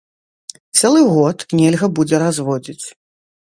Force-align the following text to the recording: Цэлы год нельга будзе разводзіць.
Цэлы 0.79 1.01
год 1.13 1.37
нельга 1.61 1.87
будзе 2.01 2.15
разводзіць. 2.27 2.85